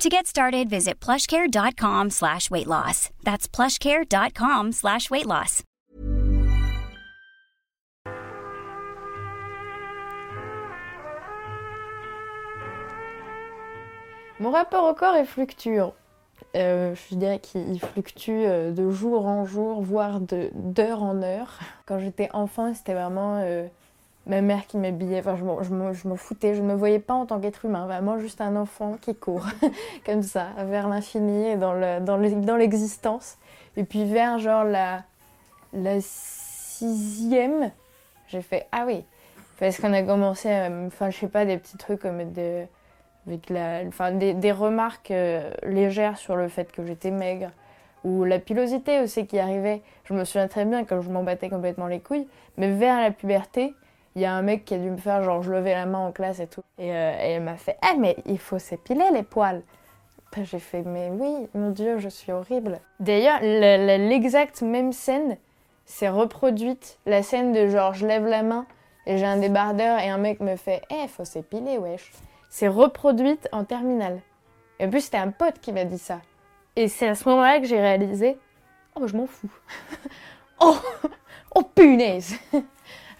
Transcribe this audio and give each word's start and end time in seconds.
To 0.00 0.08
get 0.08 0.26
started, 0.26 0.70
visit 0.70 0.98
plushcare.com 0.98 2.08
slash 2.08 2.50
weight 2.50 2.66
loss. 2.66 3.10
That's 3.22 3.46
plushcare.com 3.46 4.72
slash 4.72 5.10
weight 5.10 5.26
loss. 5.26 5.62
Mon 14.38 14.50
rapport 14.52 14.88
au 14.88 14.94
corps 14.94 15.16
est 15.16 15.26
fluctuant. 15.26 15.92
Euh, 16.56 16.94
je 17.10 17.14
dirais 17.14 17.38
qu'il 17.38 17.78
fluctue 17.78 18.30
euh, 18.30 18.72
de 18.72 18.90
jour 18.90 19.26
en 19.26 19.44
jour, 19.44 19.82
voire 19.82 20.18
d'heure 20.20 21.02
en 21.02 21.22
heure. 21.22 21.58
Quand 21.84 21.98
j'étais 21.98 22.30
enfant, 22.32 22.72
c'était 22.72 22.94
vraiment 22.94 23.42
euh, 23.44 23.66
ma 24.26 24.40
mère 24.40 24.66
qui 24.66 24.76
m'habillait. 24.76 25.20
Enfin, 25.20 25.36
je 25.36 26.08
m'en 26.08 26.16
foutais. 26.16 26.54
Je 26.54 26.62
ne 26.62 26.66
me 26.66 26.74
voyais 26.74 26.98
pas 26.98 27.14
en 27.14 27.26
tant 27.26 27.40
qu'être 27.40 27.64
humain. 27.64 27.86
Vraiment 27.86 28.18
juste 28.18 28.40
un 28.40 28.56
enfant 28.56 28.96
qui 29.00 29.14
court, 29.14 29.46
comme 30.06 30.22
ça, 30.22 30.48
vers 30.64 30.88
l'infini 30.88 31.50
et 31.50 31.56
dans 31.56 32.56
l'existence. 32.56 33.38
Et 33.76 33.84
puis 33.84 34.04
vers 34.04 34.38
genre 34.38 34.64
la, 34.64 35.02
sixième, 36.00 37.70
j'ai 38.28 38.42
fait 38.42 38.66
Ah 38.72 38.84
oui. 38.86 39.04
Parce 39.58 39.78
qu'on 39.78 39.92
a 39.92 40.02
commencé 40.02 40.50
à. 40.50 40.70
Enfin, 40.86 41.10
je 41.10 41.18
sais 41.18 41.28
pas, 41.28 41.44
des 41.44 41.58
petits 41.58 41.76
trucs 41.76 42.00
comme 42.00 42.20
avec 43.26 43.50
la, 43.50 43.82
enfin, 43.86 44.12
des, 44.12 44.52
remarques 44.52 45.10
euh, 45.10 45.50
légères 45.62 46.16
sur 46.16 46.36
le 46.36 46.48
fait 46.48 46.72
que 46.72 46.84
j'étais 46.84 47.10
maigre, 47.10 47.50
ou 48.02 48.24
la 48.24 48.38
pilosité 48.38 49.00
aussi 49.00 49.26
qui 49.26 49.38
arrivait. 49.38 49.82
Je 50.04 50.14
me 50.14 50.24
souviens 50.24 50.48
très 50.48 50.64
bien 50.64 50.84
quand 50.84 51.02
je 51.02 51.10
m'en 51.10 51.22
battais 51.22 51.50
complètement 51.50 51.86
les 51.86 52.00
couilles, 52.00 52.26
mais 52.56 52.72
vers 52.72 52.98
la 52.98 53.10
puberté, 53.10 53.74
il 54.16 54.22
y 54.22 54.24
a 54.24 54.32
un 54.32 54.42
mec 54.42 54.64
qui 54.64 54.74
a 54.74 54.78
dû 54.78 54.90
me 54.90 54.96
faire 54.96 55.22
genre 55.22 55.42
je 55.42 55.52
levais 55.52 55.74
la 55.74 55.86
main 55.86 55.98
en 55.98 56.12
classe 56.12 56.40
et 56.40 56.46
tout. 56.46 56.62
Et, 56.78 56.92
euh, 56.92 57.14
elle 57.18 57.42
m'a 57.42 57.56
fait 57.56 57.76
Ah, 57.82 57.94
mais 57.98 58.16
il 58.26 58.38
faut 58.38 58.58
s'épiler 58.58 59.04
les 59.12 59.22
poils. 59.22 59.62
J'ai 60.42 60.60
fait 60.60 60.82
Mais 60.82 61.10
oui, 61.10 61.48
mon 61.54 61.70
Dieu, 61.70 61.98
je 61.98 62.08
suis 62.08 62.30
horrible. 62.30 62.80
D'ailleurs, 63.00 63.40
l'exacte 63.40 64.62
même 64.62 64.92
scène 64.92 65.36
s'est 65.84 66.08
reproduite. 66.08 66.98
La 67.06 67.22
scène 67.22 67.52
de 67.52 67.68
genre 67.68 67.94
je 67.94 68.06
lève 68.06 68.26
la 68.26 68.42
main 68.42 68.66
et 69.06 69.18
j'ai 69.18 69.26
un 69.26 69.38
débardeur 69.38 69.98
et 69.98 70.08
un 70.08 70.18
mec 70.18 70.40
me 70.40 70.56
fait 70.56 70.82
Eh, 70.90 71.08
faut 71.08 71.24
s'épiler, 71.24 71.78
wesh 71.78 72.12
s'est 72.50 72.68
reproduite 72.68 73.48
en 73.52 73.64
terminale. 73.64 74.20
Et 74.78 74.86
en 74.86 74.90
plus, 74.90 75.02
c'était 75.02 75.16
un 75.16 75.30
pote 75.30 75.60
qui 75.60 75.72
m'a 75.72 75.84
dit 75.84 75.98
ça. 75.98 76.20
Et 76.76 76.88
c'est 76.88 77.08
à 77.08 77.14
ce 77.14 77.28
moment-là 77.28 77.60
que 77.60 77.66
j'ai 77.66 77.80
réalisé 77.80 78.36
Oh, 78.96 79.06
je 79.06 79.16
m'en 79.16 79.26
fous. 79.26 79.50
oh, 80.60 80.76
oh, 81.54 81.62
punaise 81.62 82.34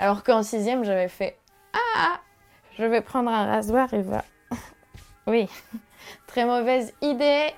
Alors 0.01 0.25
qu'en 0.25 0.43
sixième, 0.43 0.83
j'avais 0.83 1.09
fait 1.09 1.37
Ah, 1.75 2.21
je 2.79 2.85
vais 2.87 3.03
prendre 3.03 3.31
un 3.31 3.45
rasoir 3.45 3.93
et 3.93 4.01
va. 4.01 4.25
oui, 5.27 5.47
très 6.27 6.47
mauvaise 6.47 6.95
idée. 7.03 7.49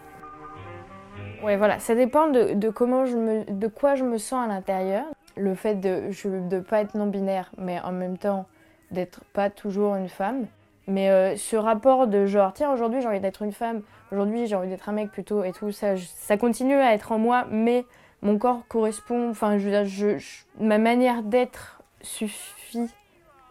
Ouais, 1.44 1.56
voilà, 1.56 1.78
ça 1.78 1.94
dépend 1.94 2.26
de, 2.26 2.68
comment 2.70 3.06
je 3.06 3.16
me, 3.16 3.44
de 3.44 3.68
quoi 3.68 3.94
je 3.94 4.02
me 4.02 4.18
sens 4.18 4.44
à 4.44 4.48
l'intérieur. 4.48 5.04
Le 5.36 5.54
fait 5.54 5.76
de 5.76 6.10
ne 6.26 6.58
pas 6.58 6.80
être 6.80 6.96
non-binaire, 6.96 7.52
mais 7.58 7.78
en 7.78 7.92
même 7.92 8.18
temps 8.18 8.46
d'être 8.90 9.20
pas 9.32 9.48
toujours 9.48 9.94
une 9.94 10.08
femme. 10.08 10.46
Mais 10.88 11.10
euh, 11.10 11.36
ce 11.36 11.54
rapport 11.54 12.08
de 12.08 12.26
genre, 12.26 12.52
tiens, 12.52 12.72
aujourd'hui 12.72 13.02
j'ai 13.02 13.06
envie 13.06 13.20
d'être 13.20 13.42
une 13.42 13.52
femme, 13.52 13.82
aujourd'hui 14.10 14.48
j'ai 14.48 14.56
envie 14.56 14.68
d'être 14.68 14.88
un 14.88 14.92
mec 14.92 15.12
plutôt 15.12 15.44
et 15.44 15.52
tout, 15.52 15.70
ça, 15.70 15.96
ça 15.96 16.36
continue 16.36 16.74
à 16.74 16.92
être 16.92 17.12
en 17.12 17.18
moi, 17.18 17.46
mais 17.52 17.84
mon 18.20 18.36
corps 18.36 18.66
correspond, 18.66 19.30
enfin, 19.30 19.58
je, 19.58 19.84
je, 19.84 20.16
ma 20.58 20.78
manière 20.78 21.22
d'être 21.22 21.81
suffit 22.02 22.88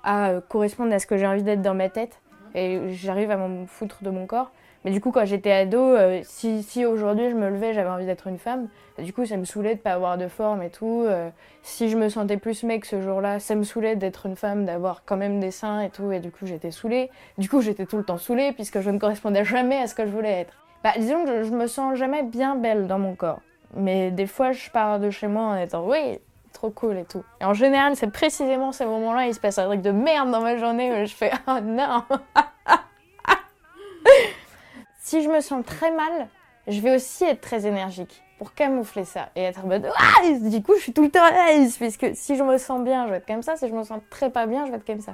à 0.04 0.30
euh, 0.30 0.42
correspondre 0.42 0.94
à 0.94 1.00
ce 1.00 1.08
que 1.08 1.18
j'ai 1.18 1.28
envie 1.28 1.44
d'être 1.44 1.62
dans 1.62 1.74
ma 1.74 1.90
tête 1.90 2.20
et 2.56 2.80
j'arrive 2.90 3.32
à 3.32 3.38
m'en 3.38 3.66
foutre 3.66 4.04
de 4.04 4.10
mon 4.10 4.26
corps. 4.26 4.52
Mais 4.84 4.92
du 4.92 5.00
coup, 5.00 5.12
quand 5.12 5.26
j'étais 5.26 5.52
ado, 5.52 5.80
euh, 5.80 6.22
si, 6.24 6.64
si 6.64 6.86
aujourd'hui 6.86 7.30
je 7.30 7.36
me 7.36 7.50
levais, 7.50 7.74
j'avais 7.74 7.90
envie 7.90 8.08
d'être 8.08 8.28
une 8.28 8.40
femme, 8.40 8.68
du 8.98 9.14
coup, 9.14 9.26
ça 9.26 9.38
me 9.38 9.46
saoulait 9.46 9.76
de 9.76 9.80
pas 9.80 9.94
avoir 9.94 10.18
de 10.18 10.28
forme 10.28 10.64
et 10.64 10.70
tout. 10.72 11.04
Euh, 11.06 11.30
si 11.62 11.90
je 11.90 11.98
me 11.98 12.10
sentais 12.10 12.38
plus 12.38 12.64
mec 12.64 12.86
ce 12.86 13.00
jour-là, 13.02 13.40
ça 13.40 13.54
me 13.54 13.64
saoulait 13.64 13.96
d'être 13.96 14.26
une 14.26 14.36
femme, 14.36 14.66
d'avoir 14.66 15.04
quand 15.06 15.18
même 15.18 15.40
des 15.40 15.52
seins 15.52 15.82
et 15.82 15.90
tout, 15.90 16.12
et 16.12 16.20
du 16.20 16.32
coup, 16.32 16.48
j'étais 16.48 16.72
saoulée. 16.72 17.12
Du 17.38 17.48
coup, 17.48 17.62
j'étais 17.62 17.86
tout 17.86 17.98
le 17.98 18.04
temps 18.04 18.18
saoulée 18.18 18.54
puisque 18.54 18.82
je 18.82 18.90
ne 18.90 18.98
correspondais 18.98 19.46
jamais 19.46 19.78
à 19.78 19.88
ce 19.88 19.94
que 19.94 20.06
je 20.06 20.12
voulais 20.12 20.42
être. 20.42 20.54
Bah, 20.84 20.94
disons 20.98 21.26
que 21.26 21.44
je, 21.44 21.50
je 21.50 21.54
me 21.54 21.68
sens 21.68 21.96
jamais 21.96 22.24
bien 22.24 22.56
belle 22.56 22.88
dans 22.88 23.00
mon 23.00 23.14
corps. 23.14 23.42
Mais 23.76 24.10
des 24.10 24.26
fois, 24.26 24.52
je 24.52 24.70
pars 24.72 25.00
de 25.00 25.12
chez 25.12 25.28
moi 25.28 25.44
en 25.44 25.58
étant, 25.58 25.88
oui, 25.88 26.20
trop 26.52 26.70
cool 26.70 26.98
et 26.98 27.06
tout. 27.06 27.24
Et 27.40 27.46
en 27.46 27.54
général, 27.54 27.96
c'est 27.96 28.12
précisément 28.12 28.72
ces 28.72 28.86
moments-là, 28.86 29.28
il 29.28 29.34
se 29.34 29.40
passe 29.40 29.58
un 29.58 29.66
truc 29.66 29.82
de 29.82 29.92
merde 29.92 30.32
dans 30.32 30.42
ma 30.42 30.58
journée 30.58 30.92
où 30.92 31.06
je 31.06 31.14
fais, 31.14 31.32
oh 31.48 31.60
non. 31.62 32.04
Si 35.04 35.22
je 35.24 35.30
me 35.30 35.42
sens 35.42 35.66
très 35.66 35.92
mal, 35.92 36.30
je 36.68 36.80
vais 36.80 36.96
aussi 36.96 37.26
être 37.26 37.42
très 37.42 37.66
énergique 37.66 38.24
pour 38.38 38.54
camoufler 38.54 39.04
ça 39.04 39.30
et 39.36 39.44
être 39.44 39.64
en 39.64 39.68
mode 39.68 39.90
ah 39.98 40.50
du 40.50 40.64
coup 40.64 40.74
je 40.78 40.82
suis 40.82 40.94
tout 40.94 41.04
le 41.04 41.12
temps 41.12 41.24
à 41.24 41.54
puisque 41.78 42.16
si 42.16 42.38
je 42.38 42.44
me 42.44 42.58
sens 42.58 42.84
bien 42.84 43.06
je 43.06 43.12
vais 43.12 43.18
être 43.18 43.28
comme 43.28 43.44
ça 43.44 43.56
si 43.56 43.68
je 43.68 43.74
me 43.74 43.84
sens 43.84 44.00
très 44.10 44.30
pas 44.30 44.48
bien 44.48 44.66
je 44.66 44.72
vais 44.72 44.78
être 44.78 44.86
comme 44.86 45.02
ça. 45.02 45.14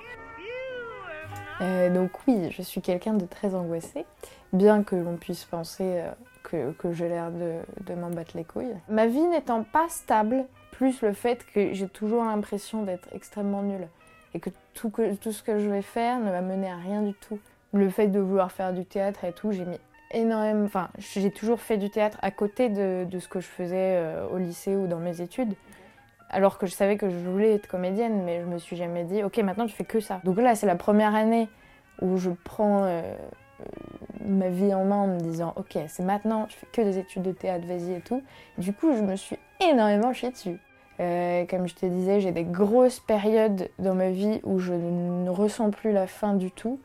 Euh, 1.61 1.89
donc 1.89 2.11
oui 2.27 2.51
je 2.51 2.61
suis 2.61 2.81
quelqu'un 2.81 3.15
de 3.15 3.25
très 3.25 3.55
angoissé 3.55 4.05
bien 4.53 4.83
que 4.83 4.95
l'on 4.95 5.17
puisse 5.17 5.45
penser 5.45 5.83
euh, 5.83 6.11
que, 6.43 6.71
que 6.73 6.93
j'ai 6.93 7.09
l'air 7.09 7.31
de, 7.31 7.55
de 7.85 7.99
m'en 7.99 8.09
battre 8.09 8.31
les 8.35 8.43
couilles. 8.43 8.75
Ma 8.87 9.07
vie 9.07 9.23
n'étant 9.23 9.63
pas 9.63 9.87
stable 9.89 10.45
plus 10.77 11.01
le 11.01 11.11
fait 11.11 11.43
que 11.53 11.73
j'ai 11.73 11.87
toujours 11.87 12.23
l'impression 12.23 12.83
d'être 12.83 13.09
extrêmement 13.11 13.63
nulle 13.63 13.87
et 14.35 14.39
que 14.39 14.51
tout, 14.75 14.91
ce 14.95 15.41
que 15.41 15.57
je 15.57 15.67
vais 15.69 15.81
faire 15.81 16.19
ne 16.19 16.29
va 16.29 16.41
mener 16.41 16.69
à 16.69 16.75
rien 16.75 17.01
du 17.01 17.13
tout 17.13 17.39
le 17.73 17.89
fait 17.89 18.07
de 18.07 18.19
vouloir 18.19 18.51
faire 18.51 18.73
du 18.73 18.85
théâtre 18.85 19.25
et 19.25 19.33
tout, 19.33 19.51
j'ai 19.51 19.65
mis 19.65 19.79
énormément. 20.11 20.65
Enfin, 20.65 20.89
j'ai 20.99 21.31
toujours 21.31 21.59
fait 21.59 21.77
du 21.77 21.89
théâtre 21.89 22.19
à 22.21 22.29
côté 22.29 22.69
de, 22.69 23.07
ce 23.19 23.27
que 23.27 23.39
je 23.39 23.47
faisais 23.47 23.95
euh, 23.97 24.27
au 24.31 24.37
lycée 24.37 24.75
ou 24.75 24.85
dans 24.85 24.99
mes 24.99 25.19
études. 25.19 25.55
Alors 26.29 26.59
que 26.59 26.67
je 26.67 26.73
savais 26.73 26.95
que 26.95 27.09
je 27.09 27.15
voulais 27.15 27.55
être 27.55 27.67
comédienne, 27.67 28.23
mais 28.23 28.41
je 28.41 28.45
me 28.45 28.59
suis 28.59 28.75
jamais 28.75 29.03
dit, 29.03 29.23
ok, 29.23 29.37
maintenant 29.39 29.65
je 29.65 29.73
fais 29.73 29.85
que 29.85 29.99
ça. 29.99 30.21
Donc 30.25 30.37
là, 30.37 30.53
c'est 30.53 30.67
la 30.67 30.75
première 30.75 31.15
année 31.15 31.49
où 32.01 32.17
je 32.17 32.29
prends 32.43 32.83
euh, 32.83 33.01
ma 34.23 34.49
vie 34.49 34.75
en 34.75 34.85
main 34.85 34.97
en 34.97 35.07
me 35.07 35.19
disant, 35.19 35.53
ok, 35.55 35.75
c'est 35.87 36.03
maintenant, 36.03 36.45
je 36.49 36.55
fais 36.55 36.67
que 36.71 36.81
des 36.81 36.99
études 36.99 37.23
de 37.23 37.31
théâtre, 37.31 37.65
vas-y 37.65 37.93
et 37.93 38.01
tout. 38.01 38.21
Du 38.59 38.73
coup, 38.73 38.93
je 38.95 39.01
me 39.01 39.15
suis 39.15 39.39
énormément 39.59 40.13
chiée 40.13 40.29
dessus. 40.29 40.59
Euh, 40.99 41.45
comme 41.45 41.67
je 41.67 41.75
te 41.75 41.85
disais, 41.85 42.19
j'ai 42.21 42.31
des 42.31 42.43
grosses 42.43 42.99
périodes 42.99 43.69
dans 43.77 43.93
ma 43.93 44.09
vie 44.09 44.39
où 44.43 44.57
je 44.57 44.73
ne 44.73 45.29
ressens 45.29 45.69
plus 45.69 45.91
la 45.91 46.07
faim 46.07 46.33
du 46.33 46.51
tout. 46.51 46.79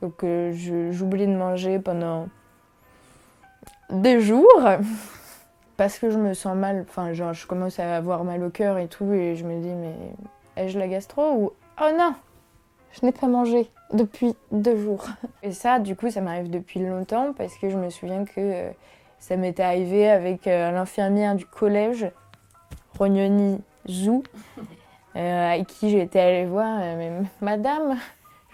Donc 0.00 0.24
euh, 0.24 0.52
j'oublie 0.92 1.26
de 1.26 1.34
manger 1.34 1.78
pendant 1.78 2.28
des 3.90 4.20
jours 4.20 4.62
parce 5.76 5.98
que 5.98 6.10
je 6.10 6.18
me 6.18 6.32
sens 6.32 6.56
mal. 6.56 6.86
Enfin, 6.88 7.12
genre, 7.12 7.34
je 7.34 7.46
commence 7.46 7.78
à 7.78 7.96
avoir 7.96 8.24
mal 8.24 8.42
au 8.42 8.50
cœur 8.50 8.78
et 8.78 8.88
tout, 8.88 9.12
et 9.12 9.36
je 9.36 9.44
me 9.44 9.60
dis, 9.60 9.74
mais 9.74 9.94
ai-je 10.56 10.78
la 10.78 10.88
gastro 10.88 11.32
ou 11.32 11.52
oh 11.80 11.90
non, 11.96 12.14
je 12.92 13.04
n'ai 13.04 13.12
pas 13.12 13.26
mangé 13.26 13.70
depuis 13.92 14.34
deux 14.50 14.76
jours. 14.76 15.06
Et 15.42 15.52
ça, 15.52 15.78
du 15.78 15.94
coup, 15.94 16.10
ça 16.10 16.20
m'arrive 16.20 16.50
depuis 16.50 16.80
longtemps 16.80 17.32
parce 17.32 17.56
que 17.56 17.70
je 17.70 17.76
me 17.76 17.90
souviens 17.90 18.24
que 18.24 18.32
euh, 18.38 18.70
ça 19.18 19.36
m'était 19.36 19.62
arrivé 19.62 20.08
avec 20.08 20.46
l'infirmière 20.46 21.34
du 21.34 21.46
collège, 21.46 22.10
Rognoni 22.98 23.60
Zou, 23.88 24.22
avec 25.14 25.66
qui 25.66 25.90
j'étais 25.90 26.20
allée 26.20 26.46
voir, 26.46 26.78
mais 26.96 27.10
madame, 27.40 27.96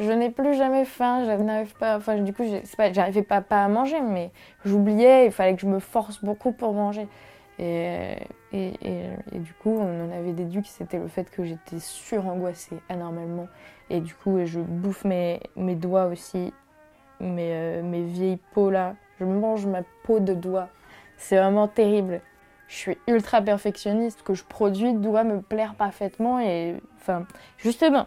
je 0.00 0.10
n'ai 0.10 0.30
plus 0.30 0.54
jamais 0.54 0.84
faim, 0.84 1.24
je 1.24 1.42
n'arrive 1.42 1.74
pas, 1.74 1.96
enfin 1.96 2.18
du 2.18 2.32
coup, 2.32 2.44
j'arrivais 2.92 3.22
pas, 3.22 3.40
pas 3.40 3.64
à 3.64 3.68
manger, 3.68 4.00
mais 4.00 4.30
j'oubliais, 4.64 5.26
il 5.26 5.32
fallait 5.32 5.54
que 5.54 5.60
je 5.60 5.66
me 5.66 5.78
force 5.78 6.22
beaucoup 6.24 6.52
pour 6.52 6.72
manger. 6.72 7.06
Et, 7.58 8.16
et, 8.52 8.72
et, 8.82 9.38
du 9.38 9.52
coup, 9.54 9.70
on 9.70 10.06
en 10.06 10.12
avait 10.12 10.32
déduit 10.32 10.62
que 10.62 10.68
c'était 10.68 10.98
le 10.98 11.06
fait 11.06 11.30
que 11.30 11.44
j'étais 11.44 11.78
surangoissée 11.78 12.78
anormalement. 12.88 13.46
Et 13.90 14.00
du 14.00 14.14
coup, 14.14 14.44
je 14.44 14.58
bouffe 14.60 15.04
mes, 15.04 15.40
mes 15.56 15.76
doigts 15.76 16.06
aussi, 16.06 16.52
mes, 17.20 17.52
euh, 17.52 17.82
mes 17.82 18.02
vieilles 18.02 18.40
peaux 18.52 18.70
là. 18.70 18.96
Je 19.20 19.24
mange 19.24 19.66
ma 19.66 19.82
peau 20.02 20.18
de 20.18 20.34
doigt. 20.34 20.68
C'est 21.16 21.36
vraiment 21.36 21.68
terrible. 21.68 22.20
Je 22.68 22.74
suis 22.74 22.98
ultra 23.06 23.42
perfectionniste. 23.42 24.22
Que 24.22 24.34
je 24.34 24.44
produis 24.44 24.94
doit 24.94 25.24
me 25.24 25.40
plaire 25.40 25.74
parfaitement. 25.74 26.40
Et 26.40 26.76
enfin, 26.98 27.26
justement, 27.58 28.06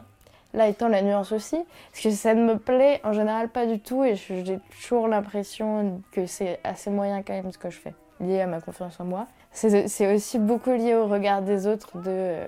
Là 0.53 0.67
étant 0.67 0.87
la 0.87 1.01
nuance 1.01 1.31
aussi, 1.33 1.57
parce 1.91 2.03
que 2.03 2.11
ça 2.11 2.33
ne 2.33 2.43
me 2.43 2.57
plaît 2.57 3.01
en 3.03 3.13
général 3.13 3.49
pas 3.49 3.65
du 3.65 3.79
tout 3.79 4.03
et 4.03 4.15
j'ai 4.15 4.59
toujours 4.81 5.07
l'impression 5.07 6.01
que 6.11 6.25
c'est 6.25 6.59
assez 6.63 6.89
moyen 6.89 7.21
quand 7.21 7.33
même 7.33 7.51
ce 7.51 7.57
que 7.57 7.69
je 7.69 7.77
fais. 7.77 7.93
lié 8.19 8.41
à 8.41 8.47
ma 8.47 8.61
confiance 8.61 8.99
en 8.99 9.05
moi. 9.05 9.27
C'est 9.51 10.13
aussi 10.13 10.39
beaucoup 10.39 10.71
lié 10.71 10.95
au 10.95 11.05
regard 11.05 11.41
des 11.41 11.67
autres, 11.67 11.97
de, 11.97 12.03
euh, 12.07 12.47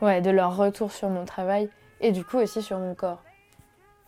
ouais, 0.00 0.20
de 0.20 0.30
leur 0.30 0.56
retour 0.56 0.92
sur 0.92 1.08
mon 1.10 1.24
travail 1.24 1.68
et 2.00 2.12
du 2.12 2.24
coup 2.24 2.38
aussi 2.38 2.62
sur 2.62 2.78
mon 2.78 2.94
corps. 2.94 3.22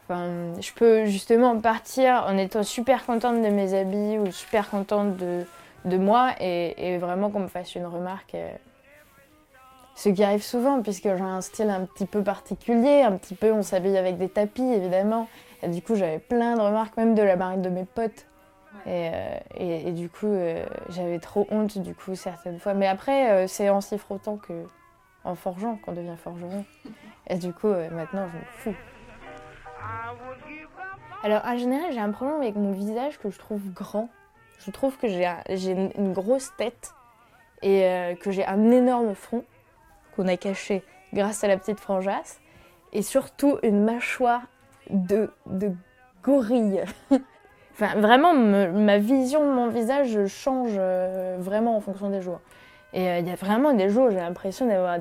Enfin, 0.04 0.52
je 0.60 0.72
peux 0.72 1.04
justement 1.06 1.58
partir 1.60 2.24
en 2.28 2.38
étant 2.38 2.62
super 2.62 3.04
contente 3.04 3.42
de 3.42 3.48
mes 3.48 3.74
habits 3.74 4.18
ou 4.18 4.30
super 4.30 4.70
contente 4.70 5.16
de, 5.16 5.44
de 5.86 5.96
moi 5.96 6.34
et, 6.40 6.98
vraiment 6.98 7.30
qu'on 7.30 7.40
me 7.40 7.48
fasse 7.48 7.74
une 7.74 7.86
remarque. 7.86 8.34
Euh, 8.34 8.50
ce 9.94 10.10
qui 10.10 10.22
arrive 10.22 10.42
souvent 10.42 10.82
puisque 10.82 11.04
j'ai 11.04 11.22
un 11.22 11.40
style 11.40 11.70
un 11.70 11.86
petit 11.86 12.04
peu 12.04 12.22
particulier, 12.22 13.00
un 13.00 13.12
petit 13.12 13.34
peu 13.34 13.50
on 13.52 13.62
s'habille 13.62 13.96
avec 13.96 14.18
des 14.18 14.28
tapis 14.28 14.62
évidemment. 14.62 15.26
Et 15.62 15.68
du 15.68 15.80
coup 15.80 15.94
j'avais 15.94 16.18
plein 16.18 16.54
de 16.54 16.60
remarques 16.60 16.96
même 16.98 17.14
de 17.14 17.22
la 17.22 17.36
marque 17.36 17.62
de 17.62 17.70
mes 17.70 17.86
potes. 17.86 18.26
Euh, 18.86 19.38
et, 19.56 19.88
et, 19.88 19.92
du 19.92 20.10
coup 20.10 20.26
euh, 20.26 20.66
j'avais 20.90 21.18
trop 21.18 21.46
honte 21.50 21.78
du 21.78 21.94
coup 21.94 22.14
certaines 22.14 22.58
fois. 22.58 22.74
Mais 22.74 22.86
après 22.86 23.48
c'est 23.48 23.70
en 23.70 23.80
s'y 23.80 23.96
frottant 23.96 24.36
que 24.36 24.66
en 25.24 25.34
forgeant 25.34 25.76
qu'on 25.76 25.92
devient 25.92 26.16
forgeron. 26.22 26.64
Et 27.28 27.38
du 27.38 27.52
coup 27.52 27.68
maintenant 27.68 28.28
je 28.28 28.36
me 28.36 28.44
fous. 28.58 28.78
Alors 31.24 31.42
en 31.44 31.56
général 31.56 31.90
j'ai 31.92 32.00
un 32.00 32.12
problème 32.12 32.40
avec 32.42 32.54
mon 32.54 32.72
visage 32.72 33.18
que 33.18 33.30
je 33.30 33.38
trouve 33.38 33.72
grand. 33.72 34.10
Je 34.66 34.72
trouve 34.72 34.96
que 34.96 35.06
j'ai 35.06 35.70
une 35.70 36.12
grosse 36.12 36.50
tête 36.56 36.92
et 37.62 37.84
euh, 37.84 38.14
que 38.16 38.32
j'ai 38.32 38.44
un 38.44 38.72
énorme 38.72 39.14
front 39.14 39.44
qu'on 40.16 40.26
a 40.26 40.36
caché 40.36 40.82
grâce 41.12 41.44
à 41.44 41.48
la 41.48 41.56
petite 41.56 41.78
frangeasse 41.78 42.40
et 42.92 43.02
surtout 43.02 43.58
une 43.62 43.84
mâchoire 43.84 44.42
de, 44.90 45.30
gorille. 46.24 46.82
enfin, 47.72 47.94
vraiment, 48.00 48.34
ma 48.34 48.98
vision 48.98 49.44
de 49.48 49.54
mon 49.54 49.68
visage 49.68 50.26
change 50.26 50.74
euh, 50.76 51.36
vraiment 51.38 51.76
en 51.76 51.80
fonction 51.80 52.10
des 52.10 52.20
jours. 52.20 52.40
Et 52.92 53.08
euh, 53.08 53.18
il 53.20 53.28
y 53.28 53.30
a 53.30 53.36
vraiment 53.36 53.72
des 53.72 53.88
jours 53.88 54.06
où 54.06 54.10
j'ai 54.10 54.16
l'impression 54.16 54.66
d'avoir 54.66 54.98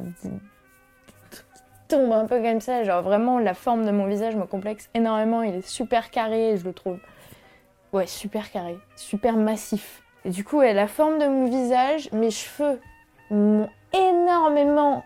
tombent 1.87 2.13
un 2.13 2.25
peu 2.27 2.39
comme 2.39 2.61
ça. 2.61 2.83
Genre 2.83 3.01
vraiment, 3.01 3.39
la 3.39 3.55
forme 3.55 3.83
de 3.83 3.91
mon 3.91 4.05
visage 4.05 4.35
me 4.35 4.45
complexe 4.45 4.89
énormément. 4.93 5.41
Il 5.41 5.55
est 5.55 5.67
super 5.67 6.11
carré, 6.11 6.55
je 6.57 6.65
le 6.65 6.73
trouve 6.73 6.99
Ouais, 7.95 8.07
super 8.07 8.51
carré, 8.51 8.77
super 8.97 9.37
massif. 9.37 10.03
Et 10.25 10.29
du 10.29 10.43
coup, 10.43 10.59
la 10.59 10.85
forme 10.85 11.17
de 11.17 11.27
mon 11.27 11.45
visage, 11.45 12.11
mes 12.11 12.29
cheveux 12.29 12.81
m'ont 13.31 13.69
énormément 13.93 15.05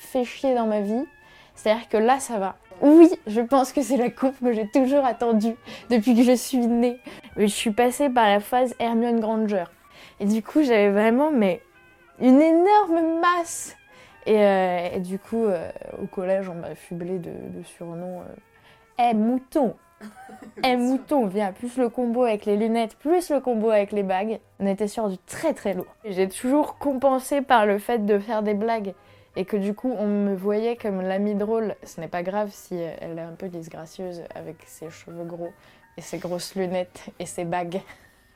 fait 0.00 0.22
chier 0.24 0.54
dans 0.54 0.66
ma 0.66 0.82
vie. 0.82 1.06
C'est-à-dire 1.54 1.88
que 1.88 1.96
là, 1.96 2.20
ça 2.20 2.38
va. 2.38 2.56
Oui, 2.82 3.08
je 3.26 3.40
pense 3.40 3.72
que 3.72 3.80
c'est 3.80 3.96
la 3.96 4.10
coupe 4.10 4.38
que 4.38 4.52
j'ai 4.52 4.68
toujours 4.68 5.06
attendue 5.06 5.56
depuis 5.88 6.14
que 6.14 6.22
je 6.22 6.36
suis 6.36 6.66
née. 6.66 7.00
Mais 7.38 7.48
je 7.48 7.54
suis 7.54 7.70
passée 7.70 8.10
par 8.10 8.26
la 8.26 8.40
phase 8.40 8.74
Hermione 8.78 9.18
Granger. 9.18 9.64
Et 10.20 10.26
du 10.26 10.42
coup, 10.42 10.62
j'avais 10.62 10.90
vraiment 10.90 11.30
mais 11.30 11.62
une 12.20 12.42
énorme 12.42 13.18
masse. 13.18 13.78
Et, 14.26 14.44
euh, 14.44 14.98
du 14.98 15.18
coup, 15.18 15.46
euh, 15.46 15.70
au 16.02 16.06
collège, 16.06 16.50
on 16.50 16.54
m'a 16.54 16.74
fublé 16.74 17.18
de, 17.18 17.30
de 17.30 17.62
surnom. 17.64 18.24
Eh, 18.98 19.14
mouton 19.14 19.74
un 20.62 20.76
mouton 20.76 21.26
vient, 21.26 21.52
plus 21.52 21.76
le 21.76 21.88
combo 21.88 22.24
avec 22.24 22.44
les 22.44 22.56
lunettes, 22.56 22.96
plus 22.96 23.30
le 23.30 23.40
combo 23.40 23.70
avec 23.70 23.92
les 23.92 24.02
bagues. 24.02 24.40
On 24.58 24.66
était 24.66 24.88
sur 24.88 25.08
du 25.08 25.18
très 25.18 25.54
très 25.54 25.74
lourd. 25.74 25.86
J'ai 26.04 26.28
toujours 26.28 26.78
compensé 26.78 27.42
par 27.42 27.66
le 27.66 27.78
fait 27.78 28.04
de 28.04 28.18
faire 28.18 28.42
des 28.42 28.54
blagues 28.54 28.94
et 29.36 29.44
que 29.44 29.56
du 29.56 29.74
coup 29.74 29.94
on 29.98 30.06
me 30.06 30.34
voyait 30.34 30.76
comme 30.76 31.02
l'amie 31.02 31.34
drôle. 31.34 31.76
Ce 31.82 32.00
n'est 32.00 32.08
pas 32.08 32.22
grave 32.22 32.50
si 32.52 32.74
elle 32.74 33.18
est 33.18 33.22
un 33.22 33.34
peu 33.36 33.48
disgracieuse 33.48 34.22
avec 34.34 34.56
ses 34.66 34.90
cheveux 34.90 35.24
gros 35.24 35.52
et 35.96 36.00
ses 36.00 36.18
grosses 36.18 36.54
lunettes 36.54 37.06
et 37.18 37.26
ses 37.26 37.44
bagues. 37.44 37.80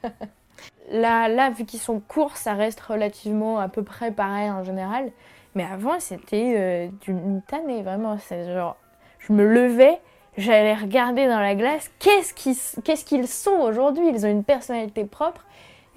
là, 0.90 1.28
là, 1.28 1.50
vu 1.50 1.64
qu'ils 1.64 1.80
sont 1.80 2.00
courts, 2.00 2.36
ça 2.36 2.54
reste 2.54 2.80
relativement 2.80 3.58
à 3.58 3.68
peu 3.68 3.82
près 3.82 4.10
pareil 4.10 4.50
en 4.50 4.62
général. 4.62 5.10
Mais 5.54 5.64
avant, 5.64 5.98
c'était 5.98 6.54
euh, 6.56 6.88
d'une 7.02 7.42
tannée, 7.42 7.82
vraiment. 7.82 8.18
C'est 8.18 8.52
genre, 8.52 8.76
je 9.18 9.32
me 9.32 9.44
levais, 9.44 10.00
j'allais 10.40 10.74
regarder 10.74 11.26
dans 11.26 11.38
la 11.38 11.54
glace 11.54 11.90
qu'est-ce 11.98 12.34
qu'ils 13.04 13.28
sont 13.28 13.50
aujourd'hui? 13.50 14.08
Ils 14.08 14.26
ont 14.26 14.30
une 14.30 14.44
personnalité 14.44 15.04
propre. 15.04 15.44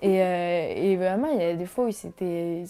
Et, 0.01 0.21
euh, 0.21 0.95
vraiment, 0.97 1.27
il 1.31 1.41
y 1.41 1.43
a 1.43 1.53
des 1.55 1.65
fois 1.65 1.85
où 1.85 1.91
c'était. 1.91 2.65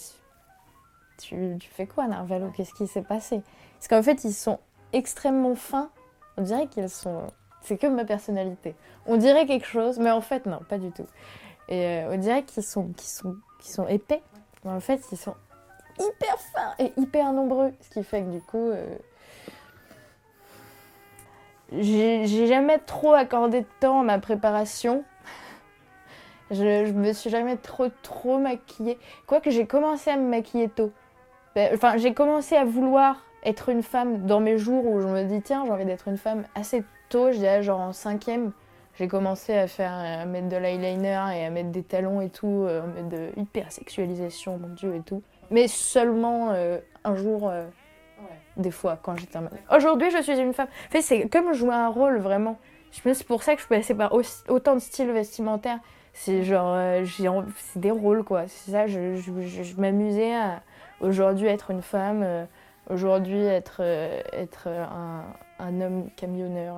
Tu, 1.21 1.57
tu, 1.59 1.69
fais 1.69 1.85
quoi, 1.85 2.07
Narvalo? 2.07 2.51
Qu'est-ce 2.55 2.73
qui 2.73 2.87
s'est 2.87 3.01
passé? 3.01 3.41
Parce 3.75 3.87
qu'en 3.87 4.03
fait, 4.03 4.23
ils 4.23 4.33
sont 4.33 4.59
extrêmement 4.93 5.55
fins. 5.55 5.89
On 6.37 6.41
dirait 6.41 6.67
qu'ils 6.67 6.89
sont. 6.89 7.23
C'est 7.61 7.77
que 7.77 7.87
ma 7.87 8.05
personnalité. 8.05 8.75
On 9.05 9.17
dirait 9.17 9.45
quelque 9.45 9.67
chose, 9.67 9.99
mais 9.99 10.11
en 10.11 10.21
fait, 10.21 10.45
non, 10.45 10.59
pas 10.67 10.77
du 10.77 10.91
tout. 10.91 11.07
Et 11.69 11.85
euh, 11.85 12.13
on 12.13 12.17
dirait 12.17 12.43
qu'ils 12.43 12.63
sont, 12.63 12.91
sont, 12.97 13.35
sont 13.61 13.87
épais. 13.87 14.21
Mais 14.65 14.71
en 14.71 14.79
fait, 14.79 15.01
ils 15.11 15.17
sont 15.17 15.35
hyper 15.99 16.37
fins 16.53 16.73
et 16.79 16.91
hyper 16.97 17.31
nombreux. 17.31 17.73
Ce 17.81 17.89
qui 17.89 18.03
fait 18.03 18.21
que 18.21 18.31
du 18.31 18.41
coup. 18.41 18.69
Euh, 18.69 18.97
j'ai 21.79 22.47
jamais 22.47 22.77
trop 22.79 23.13
accordé 23.13 23.61
de 23.61 23.67
temps 23.79 24.01
à 24.01 24.03
ma 24.03 24.19
préparation. 24.19 25.03
Je, 26.51 26.91
me 26.91 27.13
suis 27.13 27.29
jamais 27.29 27.57
trop 27.57 27.87
trop 28.03 28.37
maquillée. 28.37 28.99
Quoique 29.25 29.49
j'ai 29.49 29.65
commencé 29.65 30.11
à 30.11 30.17
me 30.17 30.29
maquiller 30.29 30.69
tôt. 30.69 30.91
Ben, 31.55 31.71
enfin, 31.73 31.97
j'ai 31.97 32.13
commencé 32.13 32.55
à 32.55 32.63
vouloir 32.63 33.23
être 33.43 33.69
une 33.69 33.83
femme 33.83 34.25
dans 34.25 34.39
mes 34.39 34.57
jours 34.57 34.85
où 34.85 35.01
je 35.01 35.07
me 35.07 35.23
dis 35.23 35.41
tiens, 35.41 35.63
j'ai 35.65 35.71
envie 35.71 35.85
d'être 35.85 36.07
une 36.07 36.17
femme 36.17 36.43
assez 36.55 36.83
tôt, 37.09 37.31
je 37.31 37.37
dirais 37.37 37.63
genre 37.63 37.79
en 37.79 37.93
cinquième. 37.93 38.51
J'ai 38.95 39.07
commencé 39.07 39.53
à 39.55 39.67
faire 39.67 39.91
à 39.91 40.25
mettre 40.25 40.49
de 40.49 40.57
l'eyeliner 40.57 41.19
et 41.35 41.45
à 41.45 41.49
mettre 41.49 41.69
des 41.69 41.81
talons 41.81 42.21
et 42.21 42.29
tout, 42.29 42.65
euh, 42.67 42.83
à 42.83 42.85
mettre 42.85 43.09
de 43.09 43.29
hyper 43.37 43.71
sexualisation, 43.71 44.59
mon 44.59 44.69
dieu 44.69 44.95
et 44.95 45.01
tout. 45.01 45.23
Mais 45.49 45.67
seulement 45.67 46.51
euh, 46.51 46.77
un 47.03 47.15
jour. 47.15 47.49
Euh, 47.49 47.65
des 48.57 48.71
fois 48.71 48.97
quand 49.01 49.15
j'étais 49.15 49.37
en 49.37 49.47
Aujourd'hui, 49.75 50.11
je 50.11 50.21
suis 50.21 50.37
une 50.39 50.53
femme. 50.53 50.67
En 50.89 50.91
fait, 50.91 51.01
c'est 51.01 51.29
comme 51.29 51.53
jouer 51.53 51.73
un 51.73 51.89
rôle 51.89 52.17
vraiment. 52.19 52.57
C'est 52.91 53.25
pour 53.25 53.41
ça 53.41 53.55
que 53.55 53.61
je 53.61 53.67
peux 53.67 53.75
passer 53.75 53.95
par 53.95 54.13
autant 54.13 54.75
de 54.75 54.79
styles 54.79 55.11
vestimentaires. 55.11 55.79
C'est 56.13 56.43
genre, 56.43 56.73
euh, 56.75 57.03
c'est 57.57 57.79
des 57.79 57.91
rôles 57.91 58.23
quoi. 58.23 58.47
C'est 58.47 58.71
ça, 58.71 58.85
je, 58.85 59.15
je, 59.15 59.81
m'amusais 59.81 60.35
à 60.35 60.61
aujourd'hui 61.01 61.47
être 61.47 61.71
une 61.71 61.81
femme, 61.81 62.21
euh, 62.23 62.45
aujourd'hui 62.89 63.43
être, 63.43 63.77
euh, 63.79 64.21
être 64.31 64.67
un, 64.67 65.23
un, 65.57 65.81
homme 65.81 66.09
camionneur 66.15 66.77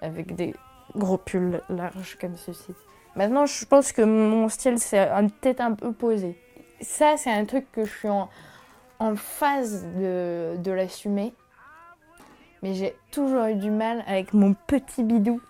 avec 0.00 0.34
des 0.34 0.54
gros 0.96 1.18
pulls 1.18 1.60
larges 1.68 2.16
comme 2.18 2.36
ceci. 2.36 2.72
Maintenant, 3.14 3.44
je 3.44 3.66
pense 3.66 3.92
que 3.92 4.00
mon 4.00 4.48
style, 4.48 4.78
c'est 4.78 5.06
peut-être 5.42 5.60
un 5.60 5.74
peu 5.74 5.92
posé. 5.92 6.38
Ça, 6.80 7.18
c'est 7.18 7.30
un 7.30 7.44
truc 7.44 7.70
que 7.70 7.84
je 7.84 7.90
suis 7.90 8.08
en, 8.08 8.30
en 9.02 9.16
phase 9.16 9.84
de, 9.96 10.56
de 10.58 10.70
l'assumer. 10.70 11.34
Mais 12.62 12.74
j'ai 12.74 12.94
toujours 13.10 13.46
eu 13.46 13.56
du 13.56 13.70
mal 13.70 14.04
avec 14.06 14.32
mon 14.32 14.54
petit 14.54 15.02
bidou. 15.02 15.40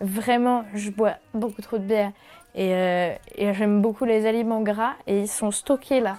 Vraiment, 0.00 0.64
je 0.74 0.90
bois 0.90 1.14
beaucoup 1.32 1.62
trop 1.62 1.78
de 1.78 1.84
bière. 1.84 2.12
Et, 2.56 2.74
euh, 2.74 3.14
j'aime 3.38 3.80
beaucoup 3.80 4.04
les 4.04 4.26
aliments 4.26 4.62
gras 4.62 4.94
et 5.06 5.20
ils 5.20 5.28
sont 5.28 5.52
stockés 5.52 6.00
là. 6.00 6.16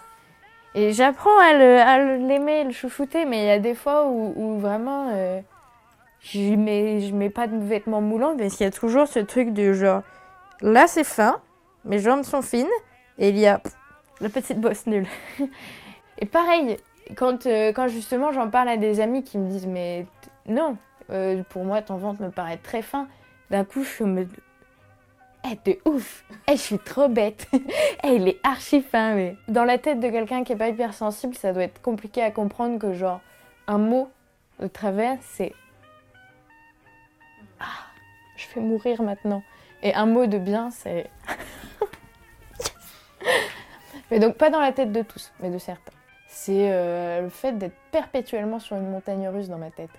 Et 0.73 0.93
j'apprends 0.93 1.37
à 1.39 1.51
l'aimer, 1.51 2.61
le, 2.61 2.67
le, 2.69 2.73
chouchouter, 2.73 3.25
mais 3.25 3.43
il 3.43 3.47
y 3.47 3.49
a 3.49 3.59
des 3.59 3.75
fois 3.75 4.07
où, 4.07 4.57
vraiment 4.57 5.09
euh, 5.11 5.41
je 6.21 6.55
mets, 6.55 7.29
pas 7.29 7.47
de 7.47 7.57
vêtements 7.57 7.99
moulants, 7.99 8.35
mais 8.37 8.47
il 8.47 8.63
y 8.63 8.65
a 8.65 8.71
toujours 8.71 9.07
ce 9.09 9.19
truc 9.19 9.51
de 9.51 9.73
genre 9.73 10.03
là 10.61 10.87
c'est 10.87 11.03
fin, 11.03 11.41
mes 11.83 11.99
jambes 11.99 12.23
sont 12.23 12.41
fines, 12.41 12.67
et 13.17 13.29
il 13.29 13.37
y 13.37 13.47
a 13.47 13.59
la 14.21 14.29
petite 14.29 14.61
bosse 14.61 14.85
nulle. 14.85 15.07
Et 16.21 16.27
pareil, 16.27 16.77
quand, 17.17 17.47
euh, 17.47 17.73
quand 17.73 17.87
justement 17.87 18.31
j'en 18.31 18.49
parle 18.49 18.69
à 18.69 18.77
des 18.77 18.99
amis 18.99 19.23
qui 19.23 19.39
me 19.39 19.49
disent 19.49 19.65
mais 19.65 20.05
non, 20.47 20.77
euh, 21.09 21.41
pour 21.49 21.65
moi 21.65 21.81
ton 21.81 21.97
ventre 21.97 22.21
me 22.21 22.29
paraît 22.29 22.57
très 22.57 22.83
fin, 22.83 23.07
d'un 23.49 23.65
coup 23.65 23.83
je 23.83 24.03
me... 24.03 24.27
Eh, 25.51 25.55
t'es 25.55 25.81
ouf 25.85 26.23
Eh, 26.47 26.51
je 26.51 26.61
suis 26.61 26.77
trop 26.77 27.07
bête 27.07 27.47
Eh, 28.03 28.15
il 28.15 28.27
est 28.27 28.39
archi 28.43 28.81
fin, 28.81 29.15
mais... 29.15 29.35
Dans 29.47 29.63
la 29.63 29.79
tête 29.79 29.99
de 29.99 30.09
quelqu'un 30.09 30.43
qui 30.43 30.53
est 30.53 30.55
pas 30.55 30.69
hypersensible, 30.69 31.33
ça 31.33 31.51
doit 31.51 31.63
être 31.63 31.81
compliqué 31.81 32.21
à 32.21 32.29
comprendre 32.29 32.77
que 32.77 32.93
genre, 32.93 33.19
un 33.67 33.79
mot 33.79 34.11
de 34.59 34.67
travers, 34.67 35.17
c'est... 35.21 35.53
Ah, 37.59 37.65
je 38.35 38.45
fais 38.45 38.59
mourir 38.59 39.01
maintenant. 39.01 39.41
Et 39.81 39.95
un 39.95 40.05
mot 40.05 40.27
de 40.27 40.37
bien, 40.37 40.69
c'est... 40.69 41.09
mais 44.11 44.19
donc 44.19 44.35
pas 44.35 44.51
dans 44.51 44.61
la 44.61 44.71
tête 44.71 44.91
de 44.91 45.01
tous, 45.01 45.31
mais 45.39 45.49
de 45.49 45.57
certains 45.57 45.91
c'est 46.33 46.71
euh, 46.71 47.23
le 47.23 47.29
fait 47.29 47.57
d'être 47.57 47.75
perpétuellement 47.91 48.57
sur 48.57 48.77
une 48.77 48.89
montagne 48.89 49.27
russe 49.27 49.49
dans 49.49 49.57
ma 49.57 49.69
tête. 49.69 49.89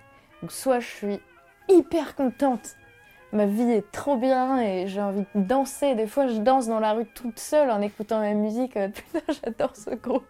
Donc 0.41 0.51
soit 0.51 0.79
je 0.79 0.87
suis 0.87 1.19
hyper 1.69 2.15
contente, 2.15 2.75
ma 3.31 3.45
vie 3.45 3.71
est 3.71 3.91
trop 3.91 4.17
bien 4.17 4.59
et 4.59 4.87
j'ai 4.87 4.99
envie 4.99 5.25
de 5.35 5.41
danser. 5.41 5.93
Des 5.93 6.07
fois 6.07 6.25
je 6.25 6.39
danse 6.39 6.67
dans 6.67 6.79
la 6.79 6.93
rue 6.93 7.05
toute 7.05 7.39
seule 7.39 7.69
en 7.69 7.81
écoutant 7.81 8.19
ma 8.19 8.33
musique. 8.33 8.73
Putain, 8.93 9.33
j'adore 9.43 9.75
ce 9.75 9.91
groupe. 9.91 10.25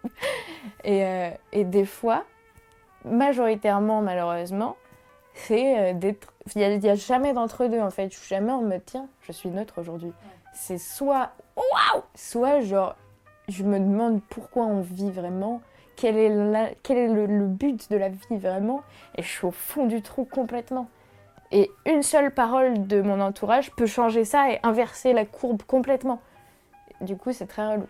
Et, 0.84 1.06
euh, 1.06 1.30
et, 1.52 1.64
des 1.64 1.86
fois, 1.86 2.24
majoritairement 3.06 4.02
malheureusement, 4.02 4.76
c'est 5.32 5.94
euh. 5.94 6.12
Il 6.54 6.78
n'y 6.78 6.90
a, 6.90 6.94
jamais 6.94 7.32
d'entre-deux 7.32 7.80
en 7.80 7.88
fait. 7.88 8.12
Je 8.12 8.18
suis 8.18 8.28
jamais 8.28 8.52
en 8.52 8.60
mode 8.60 8.82
tiens, 8.84 9.08
je 9.22 9.32
suis 9.32 9.48
neutre 9.48 9.80
aujourd'hui. 9.80 10.12
c'est 10.52 10.76
soit 10.76 11.30
waouh, 11.56 12.02
soit 12.14 12.60
genre 12.60 12.94
je 13.48 13.62
me 13.62 13.78
demande 13.78 14.20
pourquoi 14.28 14.66
on 14.66 14.82
vit 14.82 15.10
vraiment, 15.10 15.62
quel 15.96 16.16
est, 16.16 16.76
quel 16.82 16.98
est 16.98 17.08
le, 17.08 17.46
but 17.46 17.90
de 17.90 17.96
la 17.96 18.08
vie 18.08 18.36
vraiment, 18.36 18.82
et 19.16 19.22
je 19.22 19.28
suis 19.28 19.46
au 19.46 19.50
fond 19.50 19.86
du 19.86 20.02
trou 20.02 20.24
complètement. 20.24 20.88
Et 21.52 21.70
une 21.86 22.02
seule 22.02 22.32
parole 22.32 22.86
de 22.86 23.00
mon 23.00 23.20
entourage 23.20 23.70
peut 23.72 23.86
changer 23.86 24.24
ça 24.24 24.50
et 24.50 24.58
inverser 24.62 25.12
la 25.12 25.24
courbe 25.24 25.62
complètement. 25.62 26.20
Du 27.00 27.16
coup, 27.16 27.32
c'est 27.32 27.46
très 27.46 27.66
relou. 27.72 27.86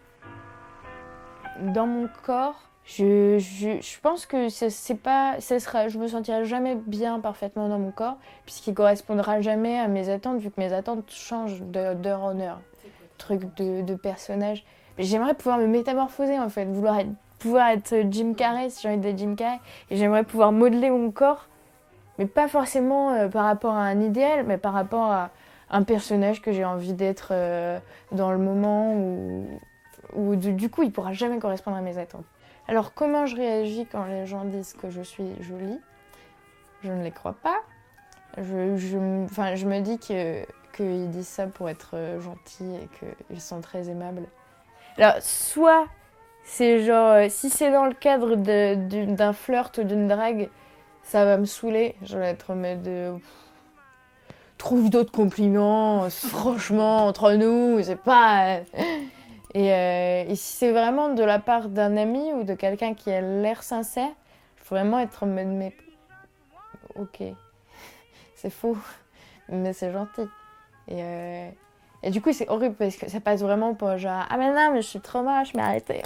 Dans 1.60 1.86
mon 1.86 2.08
corps, 2.24 2.60
je, 2.84 3.38
je, 3.38 4.00
pense 4.00 4.26
que 4.26 4.48
c'est 4.50 4.94
pas, 4.96 5.40
ça 5.40 5.58
sera, 5.58 5.88
je 5.88 5.98
me 5.98 6.08
sentirai 6.08 6.44
jamais 6.44 6.74
bien 6.74 7.20
parfaitement 7.20 7.68
dans 7.68 7.78
mon 7.78 7.92
corps, 7.92 8.18
puisqu'il 8.44 8.74
correspondra 8.74 9.40
jamais 9.40 9.78
à 9.78 9.88
mes 9.88 10.10
attentes, 10.10 10.40
vu 10.40 10.50
que 10.50 10.60
mes 10.60 10.72
attentes 10.72 11.10
changent 11.10 11.62
d'heure 11.62 12.22
en 12.22 12.38
heure. 12.40 12.60
Truc 13.16 13.54
de, 13.56 13.80
de 13.82 13.94
personnage. 13.94 14.64
J'aimerais 14.98 15.34
pouvoir 15.34 15.58
me 15.58 15.66
métamorphoser 15.66 16.38
en 16.38 16.48
fait, 16.48 16.66
vouloir 16.66 16.98
être, 16.98 17.10
pouvoir 17.44 17.68
être 17.68 17.94
Jim 18.10 18.32
Carrey 18.32 18.70
si 18.70 18.80
j'ai 18.80 18.88
envie 18.88 18.96
d'être 18.96 19.18
Jim 19.18 19.34
Carrey, 19.34 19.60
et 19.90 19.96
j'aimerais 19.96 20.24
pouvoir 20.24 20.50
modeler 20.50 20.88
mon 20.88 21.10
corps, 21.10 21.46
mais 22.18 22.24
pas 22.24 22.48
forcément 22.48 23.10
euh, 23.10 23.28
par 23.28 23.44
rapport 23.44 23.74
à 23.74 23.82
un 23.82 24.00
idéal, 24.00 24.46
mais 24.46 24.56
par 24.56 24.72
rapport 24.72 25.12
à 25.12 25.28
un 25.68 25.82
personnage 25.82 26.40
que 26.40 26.52
j'ai 26.52 26.64
envie 26.64 26.94
d'être 26.94 27.28
euh, 27.32 27.78
dans 28.12 28.32
le 28.32 28.38
moment 28.38 28.94
où, 28.94 29.46
où 30.14 30.36
du, 30.36 30.70
coup 30.70 30.84
il 30.84 30.90
pourra 30.90 31.12
jamais 31.12 31.38
correspondre 31.38 31.76
à 31.76 31.82
mes 31.82 31.98
attentes. 31.98 32.24
Alors 32.66 32.94
comment 32.94 33.26
je 33.26 33.36
réagis 33.36 33.86
quand 33.92 34.06
les 34.06 34.24
gens 34.24 34.46
disent 34.46 34.72
que 34.72 34.88
je 34.88 35.02
suis 35.02 35.34
jolie? 35.42 35.80
Je 36.82 36.92
ne 36.92 37.02
les 37.02 37.10
crois 37.10 37.34
pas. 37.42 37.60
Je, 38.38 38.74
je, 38.76 39.24
enfin, 39.24 39.54
je 39.54 39.66
me 39.66 39.80
dis 39.80 39.98
qu'ils 39.98 41.10
disent 41.10 41.28
ça 41.28 41.46
pour 41.46 41.68
être 41.68 41.90
euh, 41.92 42.20
gentils 42.20 42.74
et 42.74 42.88
qu'ils 43.28 43.42
sont 43.42 43.60
très 43.60 43.90
aimables. 43.90 44.24
Alors, 44.96 45.16
soit 45.20 45.88
c'est 46.44 46.84
genre, 46.84 47.12
euh, 47.12 47.26
si 47.30 47.50
c'est 47.50 47.72
dans 47.72 47.86
le 47.86 47.94
cadre 47.94 48.36
d'un 48.36 49.32
flirt 49.32 49.78
ou 49.78 49.84
d'une 49.84 50.06
drague, 50.06 50.50
ça 51.02 51.24
va 51.24 51.38
me 51.38 51.46
saouler. 51.46 51.96
Je 52.02 52.18
vais 52.18 52.26
être 52.26 52.50
en 52.50 52.56
mode. 52.56 53.20
trouve 54.58 54.90
d'autres 54.90 55.12
compliments, 55.12 56.08
franchement, 56.10 57.06
entre 57.06 57.32
nous, 57.32 57.82
c'est 57.82 58.00
pas. 58.00 58.58
Euh, 59.56 60.24
et, 60.28 60.34
si 60.36 60.56
c'est 60.56 60.72
vraiment 60.72 61.10
de 61.10 61.22
la 61.22 61.38
part 61.38 61.68
d'un 61.68 61.96
ami 61.96 62.32
ou 62.32 62.44
de 62.44 62.54
quelqu'un 62.54 62.94
qui 62.94 63.10
a 63.10 63.20
l'air 63.20 63.62
sincère, 63.62 64.10
il 64.58 64.64
faut 64.64 64.74
vraiment 64.74 64.98
être 64.98 65.22
en 65.24 65.26
mode. 65.26 65.46
Mais. 65.46 65.72
Ok, 66.96 67.22
c'est 68.36 68.50
faux, 68.50 68.76
mais 69.48 69.72
c'est 69.72 69.92
gentil. 69.92 70.28
Et. 70.88 71.02
Euh, 71.02 71.50
et 72.06 72.10
du 72.10 72.20
coup, 72.20 72.34
c'est 72.34 72.50
horrible 72.50 72.74
parce 72.74 72.96
que 72.96 73.08
ça 73.08 73.18
passe 73.18 73.40
vraiment 73.40 73.72
pour 73.74 73.96
genre 73.96 74.26
Ah, 74.28 74.36
mais 74.36 74.52
non, 74.52 74.72
mais 74.74 74.82
je 74.82 74.88
suis 74.88 75.00
trop 75.00 75.22
moche, 75.22 75.54
mais 75.54 75.62
arrêtez. 75.62 76.02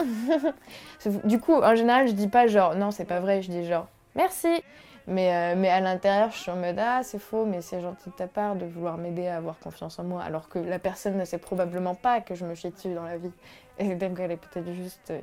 du 1.25 1.41
coup, 1.41 1.55
en 1.55 1.75
général, 1.75 2.07
je 2.07 2.13
dis 2.13 2.29
pas 2.29 2.47
genre 2.47 2.77
Non, 2.77 2.93
c'est 2.93 3.05
pas 3.05 3.19
vrai, 3.19 3.43
je 3.43 3.51
dis 3.51 3.65
genre 3.65 3.89
Merci. 4.15 4.63
Mais, 5.09 5.35
euh, 5.35 5.55
mais 5.57 5.69
à 5.69 5.81
l'intérieur, 5.81 6.31
je 6.31 6.37
suis 6.39 6.53
en 6.53 6.57
mode 6.57 6.79
Ah, 6.79 7.01
c'est 7.03 7.19
faux, 7.19 7.45
mais 7.45 7.63
c'est 7.63 7.81
gentil 7.81 8.11
de 8.11 8.15
ta 8.15 8.29
part 8.29 8.55
de 8.55 8.65
vouloir 8.65 8.97
m'aider 8.97 9.27
à 9.27 9.39
avoir 9.39 9.59
confiance 9.59 9.99
en 9.99 10.05
moi. 10.05 10.23
Alors 10.23 10.49
que 10.49 10.61
la 10.61 10.79
personne 10.79 11.17
ne 11.17 11.25
sait 11.25 11.39
probablement 11.39 11.97
pas 11.97 12.21
que 12.21 12.37
je 12.37 12.45
me 12.45 12.55
chie 12.55 12.71
dessus 12.71 12.95
dans 12.95 13.03
la 13.05 13.17
vie. 13.17 13.33
Et 13.79 13.97
donc, 13.97 14.21
elle 14.21 14.31
est 14.31 14.37
peut-être 14.37 14.73
juste. 14.73 15.11
Euh, 15.11 15.21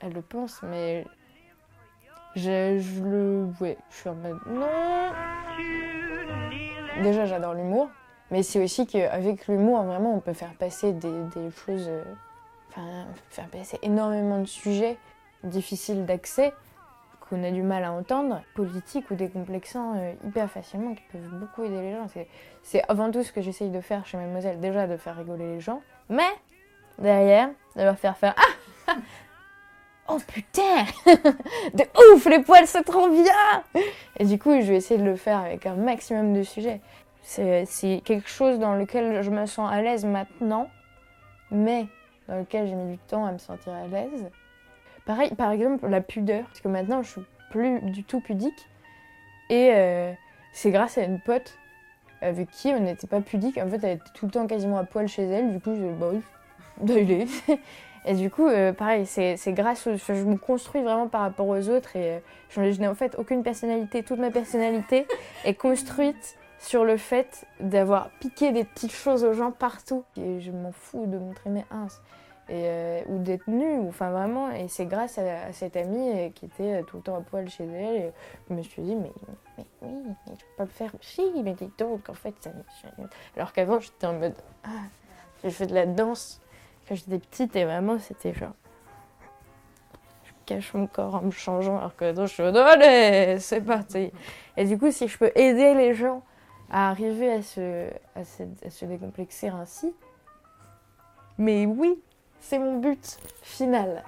elle 0.00 0.12
le 0.12 0.20
pense, 0.20 0.60
mais. 0.62 1.06
Je, 2.36 2.78
je 2.78 3.02
le. 3.02 3.48
Ouais, 3.62 3.78
je 3.88 3.96
suis 3.96 4.10
en 4.10 4.14
mode 4.14 4.38
Non 4.46 4.66
Déjà, 7.02 7.24
j'adore 7.24 7.54
l'humour. 7.54 7.88
Mais 8.32 8.42
c'est 8.42 8.64
aussi 8.64 8.86
qu'avec 8.86 9.46
l'humour, 9.46 9.82
vraiment, 9.82 10.14
on 10.14 10.20
peut 10.20 10.32
faire 10.32 10.54
passer 10.54 10.94
des, 10.94 11.10
choses, 11.66 11.86
euh, 11.86 12.02
enfin, 12.70 13.04
faire 13.28 13.46
passer 13.48 13.78
énormément 13.82 14.38
de 14.38 14.46
sujets 14.46 14.96
difficiles 15.44 16.06
d'accès 16.06 16.54
qu'on 17.28 17.44
a 17.44 17.50
du 17.50 17.62
mal 17.62 17.84
à 17.84 17.92
entendre, 17.92 18.40
politiques 18.54 19.10
ou 19.10 19.16
décomplexants 19.16 19.96
euh, 19.96 20.14
hyper 20.26 20.50
facilement, 20.50 20.94
qui 20.94 21.02
peuvent 21.12 21.38
beaucoup 21.40 21.62
aider 21.62 21.82
les 21.82 21.92
gens. 21.92 22.06
C'est 22.62 22.82
avant 22.88 23.10
tout 23.10 23.22
ce 23.22 23.32
que 23.32 23.42
j'essaye 23.42 23.68
de 23.68 23.82
faire 23.82 24.06
chez 24.06 24.16
Mademoiselle, 24.16 24.60
déjà 24.60 24.86
de 24.86 24.96
faire 24.96 25.16
rigoler 25.16 25.56
les 25.56 25.60
gens, 25.60 25.82
mais 26.08 26.30
derrière, 26.98 27.50
de 27.76 27.82
leur 27.82 27.98
faire 27.98 28.16
faire 28.16 28.34
Ah 28.88 28.94
Oh 30.08 30.18
putain 30.26 30.84
De 31.74 32.14
ouf, 32.14 32.24
les 32.26 32.40
poils 32.40 32.66
c'est 32.66 32.82
trop 32.82 33.08
bien 33.08 33.62
Et 34.18 34.24
du 34.24 34.38
coup, 34.38 34.50
je 34.60 34.66
vais 34.66 34.76
essayer 34.76 34.98
de 34.98 35.04
le 35.04 35.16
faire 35.16 35.38
avec 35.38 35.64
un 35.64 35.74
maximum 35.74 36.34
de 36.34 36.42
sujets. 36.42 36.80
C'est 37.22 38.02
quelque 38.04 38.28
chose 38.28 38.58
dans 38.58 38.74
lequel 38.74 39.22
je 39.22 39.30
me 39.30 39.46
sens 39.46 39.70
à 39.70 39.80
l'aise 39.80 40.04
maintenant, 40.04 40.68
mais 41.50 41.86
dans 42.28 42.38
lequel 42.38 42.66
j'ai 42.66 42.74
mis 42.74 42.92
du 42.92 42.98
temps 42.98 43.24
à 43.24 43.32
me 43.32 43.38
sentir 43.38 43.72
à 43.72 43.86
l'aise. 43.86 44.28
Pareil, 45.06 45.34
par 45.34 45.50
exemple, 45.50 45.88
la 45.88 46.00
pudeur, 46.00 46.44
parce 46.44 46.60
que 46.60 46.68
maintenant 46.68 47.02
je 47.02 47.10
suis 47.10 47.22
plus 47.50 47.80
du 47.82 48.04
tout 48.04 48.20
pudique, 48.20 48.68
et 49.50 49.70
euh, 49.72 50.12
c'est 50.52 50.70
grâce 50.70 50.98
à 50.98 51.04
une 51.04 51.20
pote 51.20 51.58
avec 52.20 52.50
qui 52.50 52.68
on 52.68 52.80
n'était 52.80 53.06
pas 53.06 53.20
pudique. 53.20 53.58
En 53.58 53.68
fait, 53.68 53.82
elle 53.82 53.96
était 53.96 54.10
tout 54.14 54.26
le 54.26 54.32
temps 54.32 54.46
quasiment 54.46 54.78
à 54.78 54.84
poil 54.84 55.08
chez 55.08 55.24
elle, 55.24 55.52
du 55.52 55.60
coup, 55.60 55.74
je, 55.74 55.84
bah 55.86 56.08
oui, 56.12 56.20
Et 58.04 58.14
du 58.14 58.30
coup, 58.30 58.48
euh, 58.48 58.72
pareil, 58.72 59.06
c'est 59.06 59.36
grâce, 59.48 59.88
je 59.88 60.12
me 60.24 60.36
construis 60.36 60.82
vraiment 60.82 61.06
par 61.06 61.20
rapport 61.20 61.46
aux 61.46 61.68
autres 61.68 61.94
et 61.94 62.14
euh, 62.14 62.18
je 62.50 62.80
n'ai 62.80 62.88
en 62.88 62.96
fait 62.96 63.14
aucune 63.16 63.44
personnalité. 63.44 64.02
Toute 64.02 64.18
ma 64.18 64.30
personnalité 64.30 65.06
est 65.44 65.54
construite 65.54 66.36
sur 66.62 66.84
le 66.84 66.96
fait 66.96 67.44
d'avoir 67.58 68.10
piqué 68.20 68.52
des 68.52 68.64
petites 68.64 68.92
choses 68.92 69.24
aux 69.24 69.32
gens 69.32 69.50
partout. 69.50 70.04
Et 70.16 70.40
je 70.40 70.52
m'en 70.52 70.70
fous 70.70 71.06
de 71.06 71.18
montrer 71.18 71.50
mes 71.50 71.64
ins. 71.72 71.88
Et, 72.48 72.64
euh, 72.66 73.02
ou 73.08 73.18
d'être 73.18 73.46
nue, 73.48 73.88
enfin 73.88 74.10
vraiment, 74.10 74.50
et 74.50 74.66
c'est 74.68 74.86
grâce 74.86 75.16
à, 75.16 75.52
cette 75.52 75.76
amie 75.76 76.10
euh, 76.10 76.28
qui 76.30 76.46
était 76.46 76.74
euh, 76.74 76.82
tout 76.82 76.96
le 76.96 77.02
temps 77.02 77.16
à 77.16 77.20
poil 77.20 77.48
chez 77.48 77.64
elle, 77.64 77.96
et 77.96 78.12
je 78.48 78.54
me 78.54 78.62
suis 78.62 78.82
dit, 78.82 78.96
mais, 78.96 79.12
mais 79.56 79.64
oui, 79.80 80.02
mais 80.06 80.34
je 80.34 80.40
peux 80.40 80.56
pas 80.58 80.64
le 80.64 80.70
faire, 80.70 80.90
si, 81.00 81.22
mais 81.42 81.52
dis 81.52 81.70
donc, 81.78 82.08
en 82.10 82.14
fait, 82.14 82.34
ça 82.40 82.50
Alors 83.36 83.52
qu'avant, 83.52 83.78
j'étais 83.78 84.08
en 84.08 84.14
mode, 84.14 84.34
ah, 84.64 84.68
j'ai 85.42 85.50
fait 85.50 85.68
de 85.68 85.74
la 85.74 85.86
danse 85.86 86.40
quand 86.88 86.96
j'étais 86.96 87.20
petite, 87.20 87.54
et 87.54 87.64
vraiment, 87.64 87.98
c'était 88.00 88.34
genre, 88.34 88.54
je 90.24 90.32
cache 90.44 90.74
mon 90.74 90.88
corps 90.88 91.14
en 91.14 91.22
me 91.22 91.30
changeant, 91.30 91.78
alors 91.78 91.94
que 91.94 92.12
non, 92.12 92.26
je 92.26 92.34
suis 92.34 92.42
allez, 92.42 93.38
c'est 93.38 93.62
parti. 93.62 94.12
Et 94.56 94.64
du 94.64 94.76
coup, 94.78 94.90
si 94.90 95.06
je 95.06 95.16
peux 95.16 95.30
aider 95.36 95.74
les 95.74 95.94
gens 95.94 96.22
à 96.72 96.88
arriver 96.90 97.30
à 97.30 97.42
se, 97.42 97.90
à 98.16 98.24
se, 98.24 98.42
à 98.64 98.70
se 98.70 98.84
décomplexer 98.86 99.48
ainsi. 99.48 99.94
Mais 101.38 101.66
oui, 101.66 102.00
c'est 102.40 102.58
mon 102.58 102.80
but 102.80 103.18
final. 103.42 104.02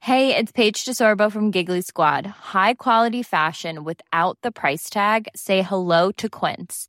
Hey, 0.00 0.36
it's 0.36 0.52
Paige 0.52 0.84
DeSorbo 0.84 1.30
from 1.30 1.52
Giggly 1.52 1.80
Squad. 1.80 2.26
High 2.26 2.74
quality 2.74 3.22
fashion 3.22 3.84
without 3.84 4.36
the 4.42 4.50
price 4.50 4.90
tag. 4.90 5.28
Say 5.34 5.62
hello 5.62 6.10
to 6.12 6.28
Quince. 6.28 6.88